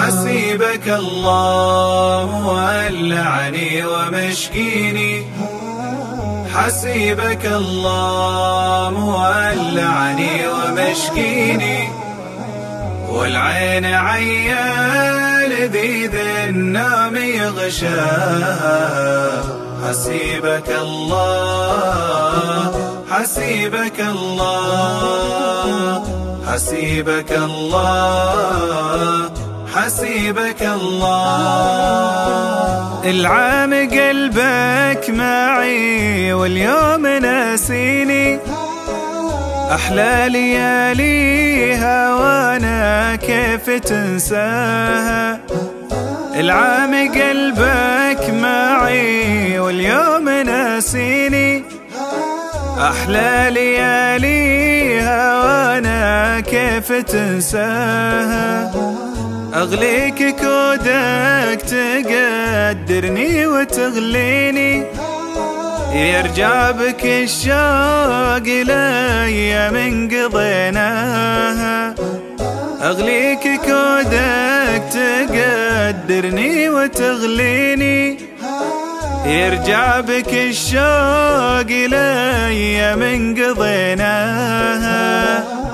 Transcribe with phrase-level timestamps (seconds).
[0.00, 5.24] حسيبك الله ولعني ومشكيني.
[6.54, 11.88] حسيبك الله ولعني ومشكيني.
[13.10, 15.19] والعين عيال
[15.70, 16.14] لذيذ
[16.48, 18.80] النوم يغشاها
[19.86, 21.84] حسيبك الله
[23.10, 25.50] حسيبك الله
[26.46, 28.50] حسيبك الله
[29.74, 32.00] حسيبك الله.
[33.04, 38.38] العام قلبك معي واليوم ناسيني.
[39.74, 45.40] أحلى لياليها وأنا كيف تنساها؟
[46.36, 51.64] العام قلبك معي واليوم ناسيني.
[52.78, 58.72] أحلى لياليها وأنا كيف تنساها؟
[59.54, 64.84] أغليك كودك تقدرني وتغليني.
[65.92, 71.94] يرجع بك الشوق لأيام قضيناها
[72.82, 78.18] أغليك كودك تقدرني وتغليني.
[79.26, 85.00] يرجع بك الشوق لأيام قضيناها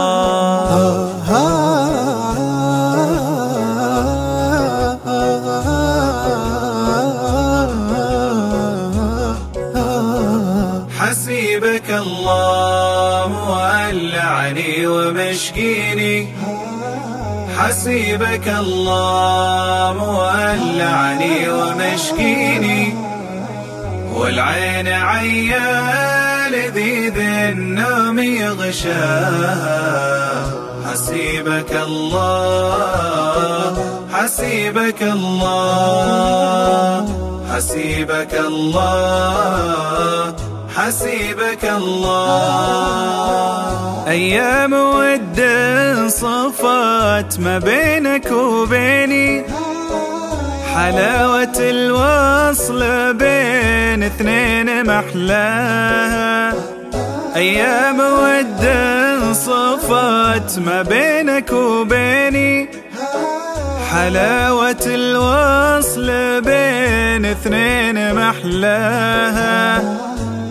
[12.15, 16.29] الله مولعني ومشقيني
[17.59, 22.95] حسيبك الله مولعني ومشقيني
[24.15, 29.75] والعين عيال ذي ذي النوم يغشاها
[30.87, 33.75] حسيبك الله
[34.13, 35.65] حسيبك الله
[37.55, 40.35] حسيبك الله.
[40.77, 42.05] حسيبك الله.
[44.09, 45.41] أيام ود
[46.09, 49.45] صفات ما بينك وبيني.
[50.75, 56.55] حلاوة الوصل بين اثنين محلاها.
[57.37, 58.69] أيام ود
[59.33, 62.69] صفات ما بينك وبيني.
[63.91, 69.94] حلاوة الوصل بين اثنين محلاها.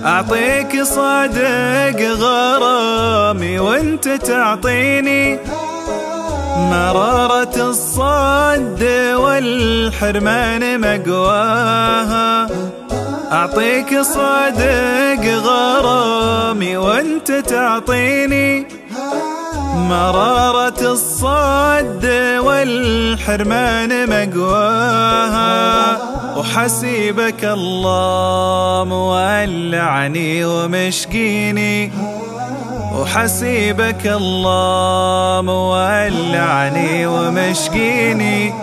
[0.05, 5.39] أعطيك صادق غرامي وأنت تعطيني
[6.57, 8.83] مرارة الصد
[9.15, 12.47] والحرمان مقواها.
[13.31, 18.67] أعطيك صادق غرامي وأنت تعطيني
[19.75, 22.05] مرارة الصد
[22.39, 25.43] والحرمان مقواها.
[26.43, 31.91] وحسيبك الله مولعني ومشقيني
[32.95, 38.53] وحسيبك الله مولعني ومشقيني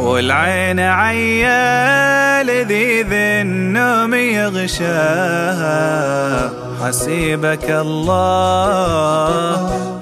[0.00, 3.02] والعين عيال ذي
[3.42, 5.70] النوم يغشاها.
[6.82, 8.50] حسيبك الله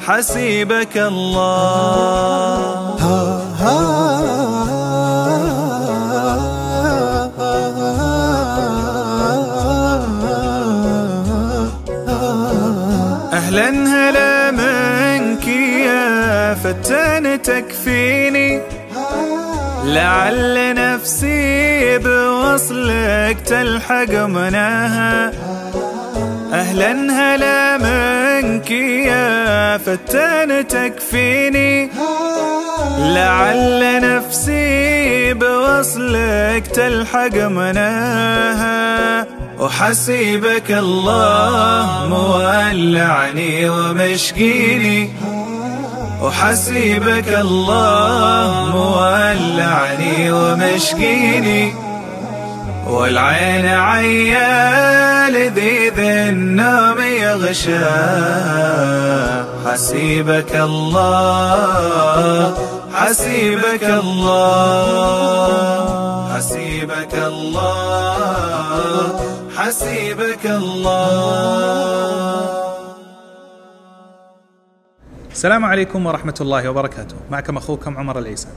[0.06, 2.69] حسيبك الله.
[13.59, 18.60] أهلا هلا منك يا فتان تكفيني.
[19.84, 25.33] لعل نفسي بوصلك تلحق مناها.
[26.53, 31.91] أهلا هلا منك يا فتان تكفيني.
[32.99, 39.37] لعل نفسي بوصلك تلحق مناها.
[39.59, 45.10] وحسيبك الله مولعني ومشقيني
[46.22, 51.75] وحسيبك الله مولعني ومشقيني
[52.87, 57.78] والعين عيا لذيذ النوم يغشى.
[59.66, 62.55] حسيبك الله
[62.95, 65.09] حسيبك الله
[66.34, 67.78] حسيبك الله.
[69.68, 70.97] حسيبك الله.
[75.30, 77.16] السلام عليكم ورحمة الله وبركاته.
[77.30, 78.48] معكم أخوكم عمر العيسى.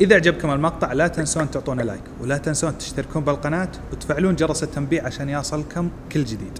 [0.00, 5.28] إذا عجبكم المقطع لا تنسون تعطونا لايك ولا تنسون تشتركون بالقناة وتفعلون جرس التنبيه عشان
[5.28, 6.58] يصلكم كل جديد.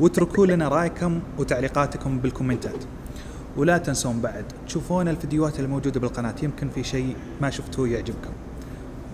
[0.00, 2.84] واتركوا لنا رأيكم وتعليقاتكم بالكومنتات.
[3.56, 8.32] ولا تنسون بعد تشوفون الفيديوهات الموجودة بالقناة يمكن في شيء ما شفتوه يعجبكم.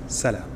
[0.09, 0.54] سلام.